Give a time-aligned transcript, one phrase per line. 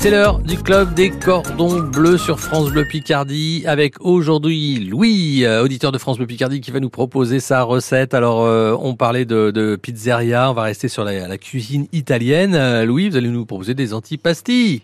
[0.00, 5.64] C'est l'heure du club des cordons bleus sur France Bleu Picardie avec aujourd'hui Louis, euh,
[5.64, 8.14] auditeur de France Bleu Picardie qui va nous proposer sa recette.
[8.14, 12.54] Alors euh, on parlait de, de, pizzeria, on va rester sur la, la cuisine italienne.
[12.54, 14.82] Euh, Louis, vous allez nous proposer des antipastilles.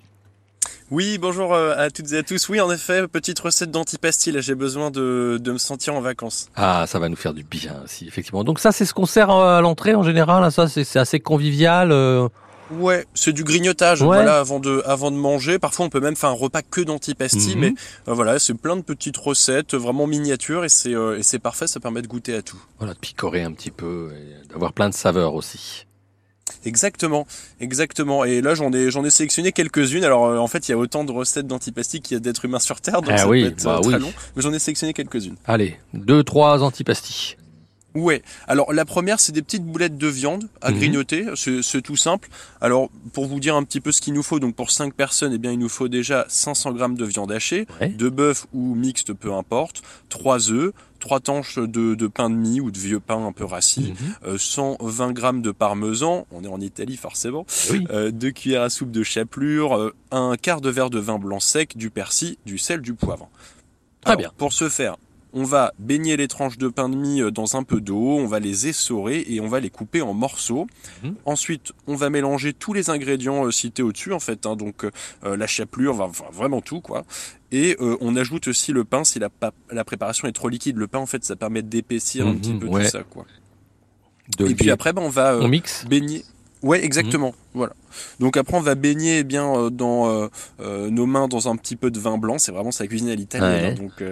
[0.91, 2.49] Oui, bonjour à toutes et à tous.
[2.49, 4.33] Oui, en effet, petite recette d'antipastilles.
[4.33, 6.49] Là, j'ai besoin de, de, me sentir en vacances.
[6.57, 8.43] Ah, ça va nous faire du bien, si effectivement.
[8.43, 10.51] Donc ça, c'est ce qu'on sert à l'entrée en général.
[10.51, 11.93] Ça, c'est assez convivial.
[12.71, 15.59] Ouais, c'est du grignotage, voilà, avant de, avant de manger.
[15.59, 17.61] Parfois, on peut même faire un repas que d'antipasti, mhm.
[17.61, 17.75] mais
[18.09, 21.67] euh, voilà, c'est plein de petites recettes, vraiment miniatures, et c'est, euh, et c'est parfait,
[21.67, 22.61] ça permet de goûter à tout.
[22.79, 25.87] Voilà, de picorer un petit peu, et d'avoir plein de saveurs aussi.
[26.65, 27.27] Exactement,
[27.61, 28.25] exactement.
[28.25, 30.05] Et là, j'en ai, j'en ai sélectionné quelques-unes.
[30.05, 32.45] Alors, euh, en fait, il y a autant de recettes d'antipasti qu'il y a d'êtres
[32.47, 34.13] humains sur Terre, donc ah ça peut être bah très long.
[34.37, 35.37] Mais j'en ai sélectionné quelques-unes.
[35.47, 37.37] Allez, deux, trois antipastis.
[37.95, 38.23] Ouais.
[38.49, 40.79] Alors la première, c'est des petites boulettes de viande à mhm.
[40.79, 41.27] grignoter.
[41.35, 42.29] C'est tout simple.
[42.61, 45.33] Alors pour vous dire un petit peu ce qu'il nous faut, donc pour 5 personnes,
[45.33, 49.13] eh bien il nous faut déjà 500 grammes de viande hachée, de bœuf ou mixte,
[49.13, 50.73] peu importe, 3 œufs,
[51.05, 53.93] 3 tanches de, pain de mie ou de vieux pain un peu rassis,
[54.37, 55.11] 120 mhm.
[55.11, 57.87] euh, grammes de parmesan, on est en Italie forcément, oui.
[57.91, 61.41] euh, 2 cuillères à soupe de chapelure, euh, un quart de verre de vin blanc
[61.41, 63.29] sec, du persil, du sel, du poivre.
[64.01, 64.31] Très bien.
[64.37, 64.97] Pour ce faire,
[65.35, 68.27] on va baigner les tranches de pain de mie euh, dans un peu d'eau, on
[68.27, 70.67] va les essorer et on va les couper en morceaux.
[71.03, 71.17] Mhm.
[71.27, 75.37] Ensuite, on va mélanger tous les ingrédients euh, cités au-dessus, en fait, hein, donc euh,
[75.37, 77.05] la chapelure, enfin, vraiment tout, quoi.
[77.53, 79.29] Et on ajoute aussi le pain si la,
[79.71, 80.77] la, préparation est trop liquide.
[80.77, 83.27] Le pain, en fait, ça permet d'épaissir un mhm, petit peu tout ça, quoi.
[84.41, 85.85] et puis après, ben, on va on mixe.
[85.87, 86.25] baigner.
[86.63, 87.33] Ouais, exactement.
[87.55, 87.73] Voilà.
[88.19, 90.27] Donc après, on va baigner eh bien euh, dans euh,
[90.61, 92.39] euh, nos mains dans un petit peu de vin blanc.
[92.39, 94.03] C'est vraiment sa cuisine à l'italienne, hein, donc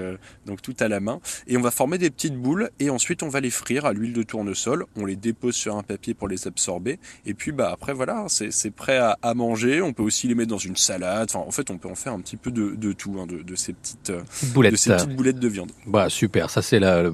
[0.47, 1.21] donc tout à la main.
[1.49, 4.13] Et on va former des petites boules et ensuite on va les frire à l'huile
[4.13, 4.87] de tournesol.
[4.97, 7.01] On les dépose sur un papier pour les absorber.
[7.27, 9.83] Et puis bah après voilà, c'est prêt à, à, manger.
[9.83, 11.29] On peut aussi les mettre dans une salade.
[11.29, 13.43] Enfin, en fait, on peut en faire un petit peu de, de tout, hein, de,
[13.43, 14.13] de, ces petites
[14.55, 15.73] boulettes, de ces petites boulettes de viande.
[15.87, 17.11] Bah super, ça c'est la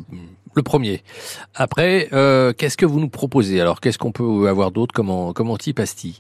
[0.59, 1.03] le premier.
[1.55, 3.61] Après, euh, qu'est-ce que vous nous proposez?
[3.61, 4.93] Alors, qu'est-ce qu'on peut avoir d'autre?
[4.93, 6.18] Comme, comme antipasti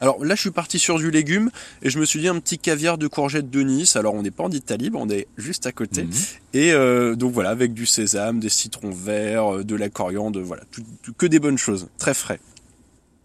[0.00, 1.50] alors là, je suis parti sur du légume
[1.82, 3.96] et je me suis dit un petit caviar de courgettes de Nice.
[3.96, 6.04] Alors on n'est pas en Italie, on est juste à côté.
[6.04, 6.10] Mhm.
[6.54, 10.62] Et euh, donc voilà, avec du sésame, des citrons verts, euh, de la coriandre, voilà,
[11.16, 12.40] que des bonnes choses, très frais.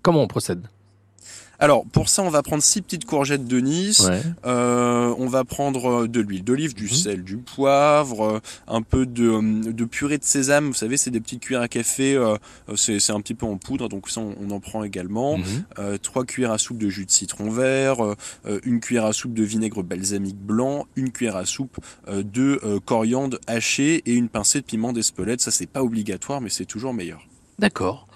[0.02, 0.68] Comment on procède?
[1.62, 4.10] Alors pour ça, on va prendre six petites courgettes de Nice.
[4.46, 6.90] Euh, on va prendre euh, de l'huile d'olive, du mhm.
[6.90, 10.70] sel, du poivre, euh, un peu de, purée de sésame.
[10.70, 12.20] Vous savez, c'est des petites cuillères à café.
[12.76, 15.38] c'est un petit peu en poudre, donc ça on, en prend également.
[15.38, 16.00] Mhm.
[16.00, 17.98] Trois cuillères à soupe de jus de citron vert,
[18.66, 21.78] une cuillère à soupe de vinaigre balsamique blanc, une cuillère à soupe
[22.08, 25.42] de coriandre haché et une pincée de piment d'Espelette.
[25.42, 27.28] Ça c'est pas obligatoire, mais c'est toujours meilleur.
[27.60, 28.08] D'accord.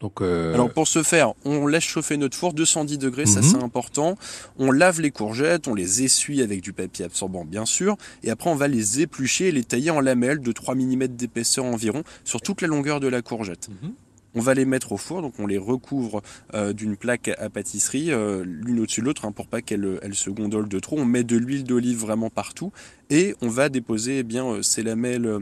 [0.00, 0.54] Donc euh...
[0.54, 3.46] Alors pour ce faire, on laisse chauffer notre four 210 degrés, ça mhm.
[3.46, 4.16] c'est important.
[4.58, 8.50] On lave les courgettes, on les essuie avec du papier absorbant bien sûr, et après
[8.50, 12.40] on va les éplucher et les tailler en lamelles de 3 mm d'épaisseur environ sur
[12.40, 13.68] toute la longueur de la courgette.
[13.68, 13.92] Mhm.
[14.34, 16.22] On va les mettre au four, donc on les recouvre
[16.54, 20.14] euh, d'une plaque à pâtisserie, euh, l'une au-dessus de l'autre, hein, pour pas qu'elle elle
[20.14, 20.98] se gondole de trop.
[20.98, 22.72] On met de l'huile d'olive vraiment partout
[23.10, 25.40] et on va déposer eh bien euh, ces lamelles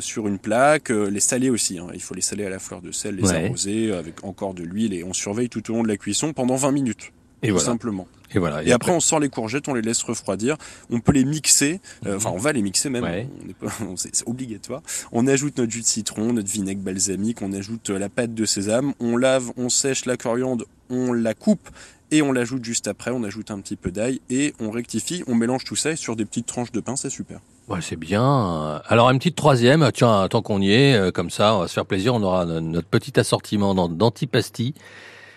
[0.00, 1.78] sur une plaque, les saler aussi.
[1.78, 1.88] Hein.
[1.94, 4.94] Il faut les saler à la fleur de sel, les arroser avec encore de l'huile
[4.94, 7.12] et on surveille tout au long de la cuisson pendant 20 minutes.
[7.42, 8.06] Et tout simplement.
[8.34, 8.62] Et voilà.
[8.62, 10.56] Et, après, on sort les courgettes, on les laisse refroidir.
[10.90, 11.80] On peut les mixer.
[12.06, 13.04] Euh, enfin, on va les mixer même.
[13.96, 14.82] c'est obligatoire.
[15.12, 17.42] On ajoute notre jus de citron, notre vinaigre balsamique.
[17.42, 18.92] On ajoute euh, la pâte de sésame.
[19.00, 21.68] On lave, on sèche la coriandre, on la coupe
[22.10, 23.10] et on l'ajoute juste après.
[23.10, 25.24] On ajoute un petit peu d'ail et on rectifie.
[25.26, 26.96] On mélange tout ça sur des petites tranches de pain.
[26.96, 27.40] C'est super.
[27.68, 28.82] Ouais, c'est bien.
[28.88, 31.72] Alors une petite troisième, tiens, tant qu'on y est, euh, comme ça, on va se
[31.72, 34.74] faire plaisir, on aura notre petit assortiment d'antipasti.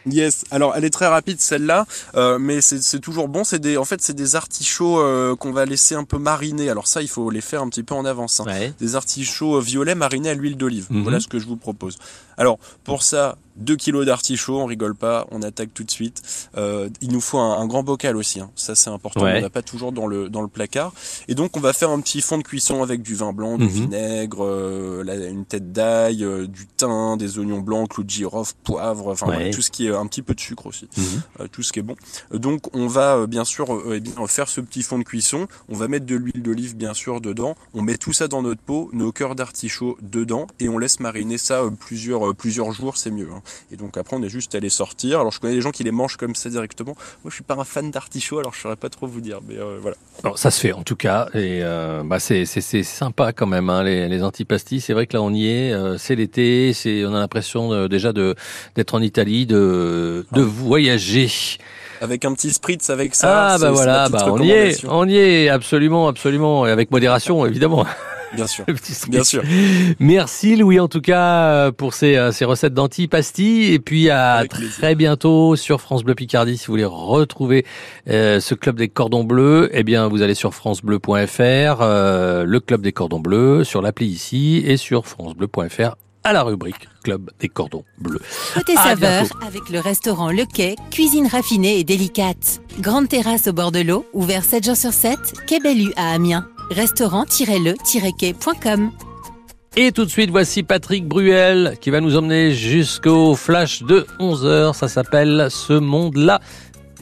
[0.06, 0.44] Yes.
[0.52, 3.44] Alors elle est très rapide celle-là, euh, mais c'est toujours bon.
[3.44, 6.70] C'est des, en fait, c'est des artichauts euh, qu'on va laisser un peu mariner.
[6.70, 8.40] Alors ça, il faut les faire un petit peu en avance.
[8.40, 8.72] Hein.
[8.80, 10.88] Des artichauts euh, violets marinés à l'huile d'olive.
[10.90, 11.04] Mhm.
[11.04, 11.98] Voilà ce que je vous propose.
[12.38, 16.22] Alors pour ça, 2 kilos d'artichauts, on rigole pas, on attaque tout de suite.
[16.58, 18.52] Euh, il nous faut un, grand bocal aussi, hein.
[18.56, 20.94] ça c'est important, on n'a pas toujours dans le, dans le placard.
[21.28, 23.66] Et donc on va faire un petit fond de cuisson avec du vin blanc, du
[23.66, 23.70] mhm.
[23.70, 29.08] vinaigre, euh, une tête d'ail, euh, du thym, des oignons blancs, clous de girofle, poivre,
[29.08, 31.48] enfin tout ce qui est un petit peu de sucre aussi, mhm.
[31.50, 31.96] tout ce qui est bon.
[32.34, 35.88] Donc on va bien sûr eh bien, faire ce petit fond de cuisson, on va
[35.88, 39.12] mettre de l'huile d'olive bien sûr dedans, on met tout ça dans notre pot, nos
[39.12, 43.30] cœurs d'artichaut dedans et on laisse mariner ça plusieurs, plusieurs jours, c'est mieux.
[43.34, 43.43] Hein.
[43.72, 45.20] Et donc après, on est juste les sortir.
[45.20, 46.96] Alors je connais des gens qui les mangent comme ça directement.
[47.24, 49.40] Moi, je suis pas un fan d'artichaut, alors je saurais pas trop vous dire.
[49.48, 49.98] Mais euh, voilà.
[50.36, 51.28] ça se fait en tout cas.
[51.34, 54.82] Et euh, bah, c'est sympa quand même, hein, les, les antipastis.
[54.82, 55.72] C'est vrai que là, on y est.
[55.72, 56.74] Euh, c'est l'été.
[56.74, 58.36] C'est on a l'impression déjà de
[58.76, 61.30] d'être en Italie, de de voyager.
[62.02, 63.54] Avec un petit spritz avec ça.
[63.54, 67.46] Ah bah voilà, bah on y est, on y est, absolument, absolument, et avec modération
[67.46, 67.86] évidemment.
[68.36, 68.66] Bien sûr.
[69.10, 69.44] Bien sûr.
[70.00, 74.96] Merci Louis en tout cas pour ces, euh, ces recettes d'anti-pastilles et puis à très
[74.96, 77.66] bientôt sur France Bleu Picardie si vous voulez retrouver
[78.10, 82.82] euh, ce club des cordons bleus, eh bien vous allez sur francebleu.fr, euh, le club
[82.82, 85.96] des cordons bleus sur l'appli ici et sur francebleu.fr
[86.26, 88.22] à la rubrique Club des cordons bleus.
[88.54, 92.62] Côté saveur, avec le restaurant Le Quai, cuisine raffinée et délicate.
[92.80, 96.48] Grande terrasse au bord de l'eau, ouvert 7 jours sur 7, Quai Bellu à Amiens
[96.72, 98.92] restaurant-le-quai.com.
[99.76, 104.76] Et tout de suite, voici Patrick Bruel qui va nous emmener jusqu'au flash de 11h.
[104.76, 106.40] Ça s'appelle Ce monde-là.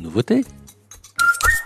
[0.02, 0.46] Nouveauté.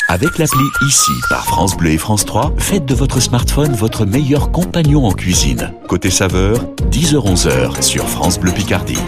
[0.07, 4.51] Avec l'appli ICI par France Bleu et France 3, faites de votre smartphone votre meilleur
[4.51, 5.73] compagnon en cuisine.
[5.87, 6.57] Côté saveur,
[6.91, 8.99] 10h-11h sur France Bleu Picardie.